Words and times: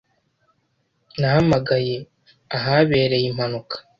Nahamagaye 1.19 1.95
ahabereye 2.57 3.25
impanuka. 3.29 3.75